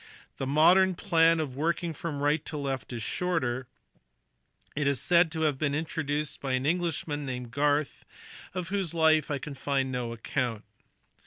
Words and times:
The 0.37 0.47
modern 0.47 0.95
plan 0.95 1.39
of 1.39 1.55
working 1.55 1.93
from 1.93 2.23
right 2.23 2.43
to 2.45 2.57
left 2.57 2.91
is 2.91 3.03
shorter: 3.03 3.67
it 4.75 4.87
is 4.87 4.99
said 4.99 5.31
to 5.33 5.41
have 5.41 5.59
been 5.59 5.75
introduced 5.75 6.41
by 6.41 6.53
an 6.53 6.65
Englishman 6.65 7.23
named 7.23 7.51
Garth, 7.51 8.03
of 8.55 8.69
whose 8.69 8.95
life 8.95 9.29
I 9.29 9.37
can 9.37 9.53
find 9.53 9.91
no 9.91 10.11
account. 10.11 10.63